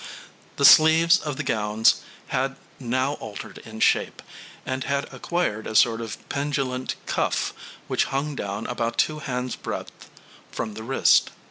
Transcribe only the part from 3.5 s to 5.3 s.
in shape, and had